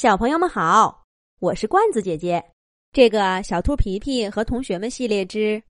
[0.00, 1.04] 小朋友们好，
[1.40, 2.42] 我是罐子姐姐。
[2.90, 5.38] 这个小兔皮皮和同学们系列之《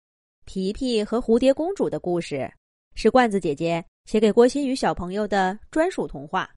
[0.44, 2.48] 皮皮和蝴蝶公主》的故事，
[2.94, 6.48] 是罐子姐姐写给郭新宇小朋友的专属童话。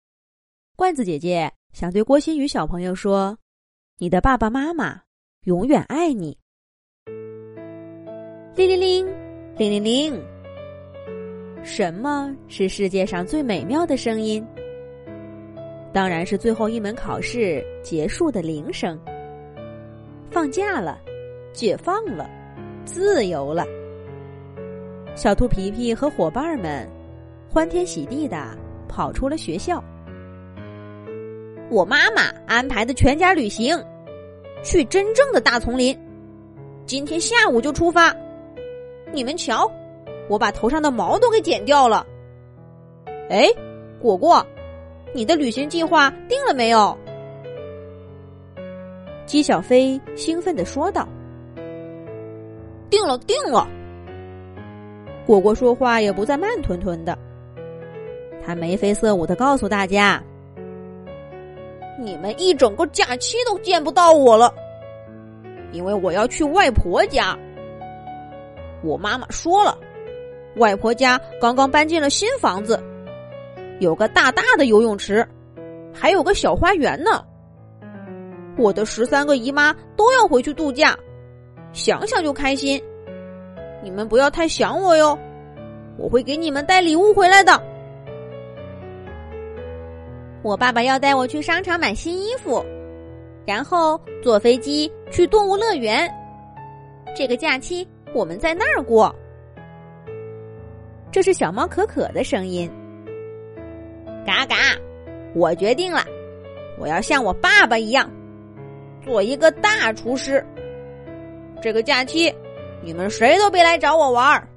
[0.76, 3.36] 罐子姐姐想对郭新宇小朋友说
[3.98, 5.02] ：“你的爸爸妈妈
[5.46, 6.38] 永远爱你。”
[8.56, 9.08] 铃铃铃，
[9.58, 10.24] 铃铃铃。
[11.64, 14.46] 什么是世界上最美妙的声音？
[15.94, 19.00] 当然是最后一门考试结束的铃声。
[20.32, 21.00] 放假了，
[21.54, 22.28] 解放了，
[22.84, 23.64] 自由了。
[25.16, 26.90] 小兔皮皮和伙伴们
[27.48, 28.58] 欢天喜地的
[28.90, 29.82] 跑出了学校。
[31.70, 33.78] 我妈妈安排的全家旅行，
[34.64, 35.96] 去真正的大丛林，
[36.88, 38.12] 今天下午就出发。
[39.12, 39.72] 你们瞧，
[40.28, 42.04] 我把头上的毛都给剪掉了。
[43.30, 43.48] 哎，
[44.02, 44.44] 果果。
[45.14, 46.98] 你的旅行计划定了没有？
[49.26, 51.08] 姬小飞兴奋的说道
[52.90, 53.68] ：“定了，定了。”
[55.26, 57.18] 果果说话也不再慢吞吞的，
[58.44, 60.22] 他眉飞色舞的告诉大家
[62.02, 64.54] ：“你们一整个假期都见不到我了，
[65.72, 67.38] 因为我要去外婆家。
[68.84, 69.78] 我妈妈说了，
[70.58, 72.84] 外婆家刚刚搬进了新房子。”
[73.80, 75.28] 有个大大的游泳池，
[75.94, 77.24] 还有个小花园呢。
[78.58, 80.96] 我的十三个姨妈都要回去度假，
[81.74, 82.82] 想想就开心。
[83.82, 85.18] 你们不要太想我哟，
[85.98, 87.62] 我会给你们带礼物回来的。
[90.44, 92.64] 我爸爸要带我去商场买新衣服，
[93.46, 96.10] 然后坐飞机去动物乐园。
[97.16, 99.14] 这个假期我们在那儿过。
[101.12, 102.70] 这是小猫可可的声音。
[104.26, 104.56] 嘎嘎！
[105.36, 106.06] 我决定了，
[106.78, 108.10] 我要像我爸爸一样，
[109.04, 110.46] 做一个大厨师。
[111.62, 112.34] 这个假期，
[112.82, 114.48] 你们谁都别来找我玩儿，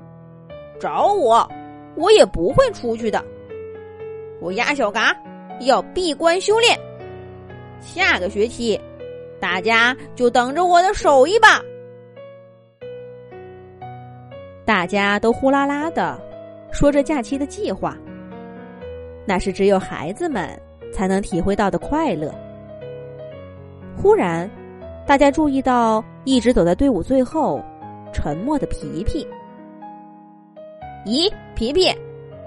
[0.80, 1.48] 找我，
[1.96, 3.24] 我也不会出去的。
[4.40, 5.16] 我鸭小嘎
[5.60, 6.78] 要闭关修炼，
[7.80, 8.78] 下个学期，
[9.40, 11.62] 大家就等着我的手艺吧。
[14.64, 16.20] 大家都呼啦啦的
[16.72, 17.96] 说着假期的计划。
[19.26, 20.48] 那是只有孩子们
[20.92, 22.32] 才能体会到的快乐。
[23.96, 24.48] 忽然，
[25.06, 27.60] 大家注意到一直走在队伍最后、
[28.12, 29.26] 沉默的皮皮。
[31.04, 31.92] 咦，皮皮，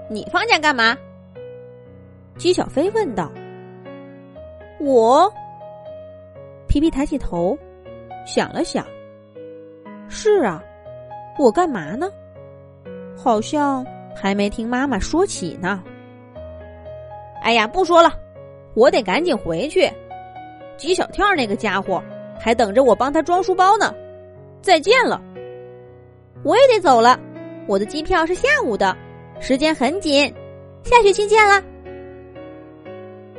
[0.08, 0.96] 你放假干嘛？
[2.36, 3.30] 姬小飞问道。
[4.80, 5.30] 我。
[6.66, 7.58] 皮皮抬起头，
[8.24, 8.86] 想了想。
[10.08, 10.62] 是啊，
[11.38, 12.08] 我干嘛呢？
[13.16, 15.82] 好像还没听妈妈说起呢。
[17.42, 18.12] 哎呀，不说了，
[18.74, 19.90] 我得赶紧回去。
[20.76, 22.02] 吉小跳那个家伙
[22.38, 23.94] 还等着我帮他装书包呢。
[24.62, 25.20] 再见了，
[26.42, 27.18] 我也得走了。
[27.66, 28.96] 我的机票是下午的，
[29.40, 30.32] 时间很紧。
[30.82, 31.62] 下学期见了。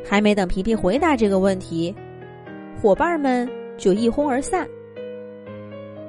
[0.04, 1.96] 还没等皮皮回答这个问题，
[2.82, 3.48] 伙伴们
[3.78, 4.68] 就一哄而散，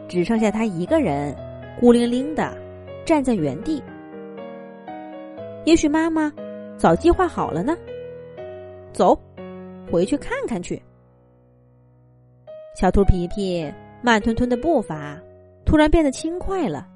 [0.08, 1.34] 只剩下他一个人
[1.78, 2.56] 孤零零的
[3.04, 3.82] 站在原地。
[5.64, 6.32] 也许妈妈。
[6.82, 7.76] 早计划好了呢，
[8.92, 9.16] 走，
[9.88, 10.82] 回去看看去。
[12.74, 13.72] 小兔皮皮
[14.02, 15.16] 慢吞吞的步伐
[15.64, 16.90] 突然变得轻快了，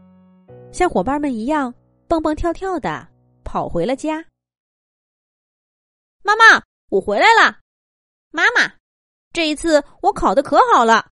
[0.72, 1.72] 像伙伴们一样
[2.08, 3.06] 蹦蹦跳跳的
[3.44, 4.26] 跑回了家。
[6.24, 7.60] 妈妈，我回来了。
[8.32, 8.74] 妈妈，
[9.32, 11.12] 这一次我考的可好了，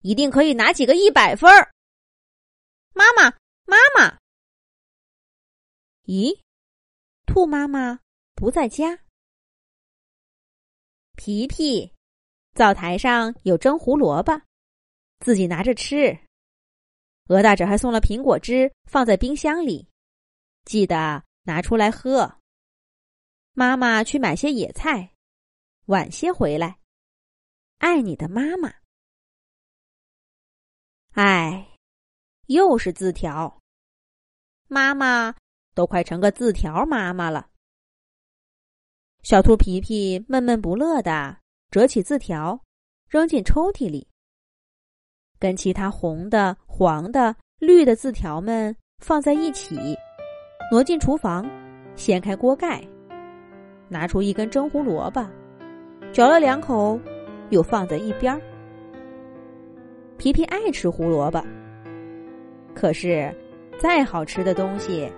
[0.00, 1.70] 一定可以拿几个一百分儿。
[2.94, 3.30] 妈妈，
[3.66, 4.16] 妈妈，
[6.06, 6.40] 咦，
[7.26, 8.00] 兔妈妈。
[8.36, 8.98] 不在家。
[11.16, 11.90] 皮皮，
[12.52, 14.38] 灶台上有蒸胡萝卜，
[15.20, 16.16] 自己拿着吃。
[17.28, 19.88] 鹅大婶还送了苹果汁，放在冰箱里，
[20.66, 22.38] 记得拿出来喝。
[23.54, 25.14] 妈妈去买些野菜，
[25.86, 26.78] 晚些回来。
[27.78, 28.70] 爱你的妈妈。
[31.12, 31.74] 哎，
[32.48, 33.62] 又是字条。
[34.68, 35.34] 妈妈
[35.74, 37.50] 都快成个字条妈妈了。
[39.26, 41.36] 小兔皮皮闷闷不乐的
[41.72, 42.60] 折起字条，
[43.08, 44.06] 扔进抽屉里，
[45.40, 49.98] 跟其他红的、黄的、绿的字条们放在一起，
[50.70, 51.44] 挪进厨房，
[51.96, 52.80] 掀开锅盖，
[53.88, 55.28] 拿出一根蒸胡萝卜，
[56.12, 56.96] 嚼了两口，
[57.50, 58.40] 又放在一边儿。
[60.18, 61.44] 皮皮爱吃胡萝卜，
[62.76, 63.34] 可是
[63.76, 65.10] 再好吃的东西，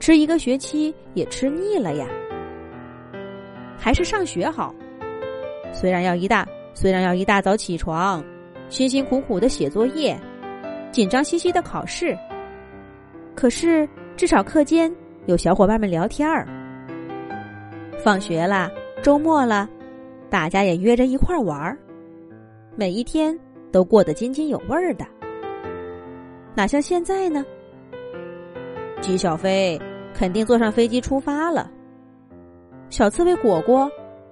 [0.00, 2.08] 吃一个学期也吃腻了呀。
[3.78, 4.74] 还是上学好，
[5.72, 8.24] 虽然要一大虽然要一大早起床，
[8.68, 10.18] 辛辛苦苦的写作业，
[10.90, 12.16] 紧张兮兮的考试，
[13.34, 14.92] 可是至少课间
[15.26, 16.46] 有小伙伴们聊天儿。
[18.02, 18.70] 放学了，
[19.02, 19.68] 周末了，
[20.28, 21.78] 大家也约着一块儿玩儿，
[22.74, 23.38] 每一天
[23.72, 25.04] 都过得津津有味儿的。
[26.54, 27.44] 哪像现在呢？
[29.00, 29.80] 纪小飞
[30.14, 31.70] 肯定坐上飞机出发了，
[32.88, 33.90] 小刺猬果果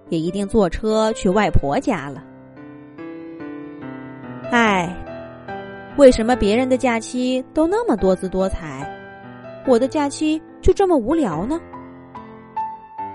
[0.08, 2.22] 也一定坐车去外婆家了。
[4.50, 4.94] 唉，
[5.96, 8.88] 为什么别人的假期都那么多姿多彩，
[9.66, 11.60] 我的假期就这么无聊呢？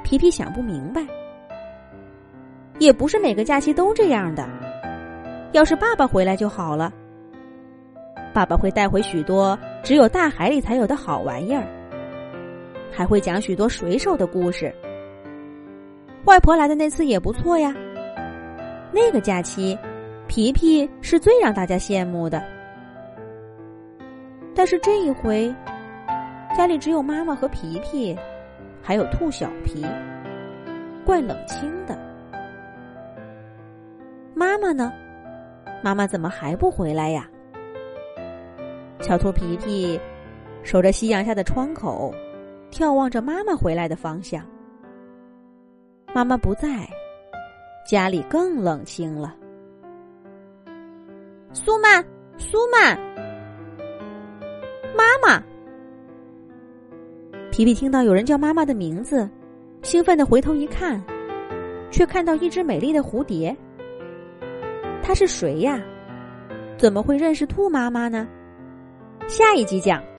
[0.03, 1.05] 皮皮想不明白。
[2.79, 4.47] 也不是每个假期都这样的。
[5.51, 6.91] 要是爸爸回来就好了。
[8.33, 11.65] 爸爸会带回许多只有大海里才有的好玩意儿，
[12.91, 14.73] 还会讲许多水手的故事。
[16.29, 17.73] 外婆来的那次也不错呀。
[18.93, 19.75] 那个假期。
[20.27, 22.39] 皮皮是最让大家羡慕的，
[24.53, 25.51] 但是这一回，
[26.55, 28.15] 家里只有妈妈和皮皮，
[28.79, 29.83] 还有兔小皮，
[31.03, 31.97] 怪冷清的。
[34.35, 34.93] 妈妈呢？
[35.81, 37.27] 妈妈怎么还不回来呀？
[39.01, 39.99] 小兔皮皮
[40.61, 42.13] 守着夕阳下的窗口，
[42.69, 44.45] 眺望着妈妈回来的方向。
[46.13, 46.87] 妈妈不在，
[47.85, 49.35] 家里更冷清了。
[51.53, 52.03] 苏曼，
[52.37, 52.97] 苏曼，
[54.95, 55.43] 妈妈！
[57.51, 59.29] 皮皮听到有人叫妈妈的名字，
[59.81, 61.01] 兴奋的回头一看，
[61.91, 63.55] 却看到一只美丽的蝴蝶。
[65.01, 65.79] 他是谁呀？
[66.77, 68.27] 怎么会认识兔妈妈呢？
[69.27, 70.03] 下一集讲。